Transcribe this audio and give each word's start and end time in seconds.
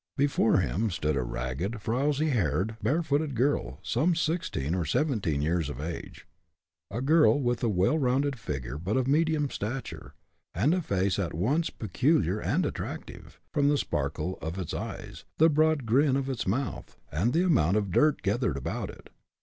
Before 0.17 0.57
him 0.61 0.89
stood 0.89 1.15
a 1.15 1.21
ragged, 1.21 1.79
frowsy 1.79 2.29
haired, 2.29 2.75
bare 2.81 3.03
footed 3.03 3.35
girl, 3.35 3.77
some 3.83 4.15
sixteen 4.15 4.73
or 4.73 4.83
seventeen 4.83 5.43
years 5.43 5.69
of 5.69 5.79
age 5.79 6.25
a 6.89 7.01
girl 7.03 7.39
with 7.39 7.63
a 7.63 7.69
well 7.69 7.99
rounded 7.99 8.39
figure 8.39 8.77
of 8.77 8.83
but 8.83 9.05
medium 9.05 9.47
stature, 9.51 10.15
and 10.55 10.73
a 10.73 10.81
face 10.81 11.19
at 11.19 11.35
once 11.35 11.69
peculiar 11.69 12.39
and 12.41 12.65
attractive, 12.65 13.39
from 13.53 13.69
the 13.69 13.77
sparkle 13.77 14.39
of 14.41 14.57
its 14.57 14.73
eyes, 14.73 15.23
the 15.37 15.49
broad 15.51 15.85
grin 15.85 16.17
of 16.17 16.31
its 16.31 16.47
mouth, 16.47 16.97
and 17.11 17.31
the 17.31 17.45
amount 17.45 17.77
of 17.77 17.91
dirt 17.91 18.23
gathered 18.23 18.57
about 18.57 18.89
it. 18.89 19.11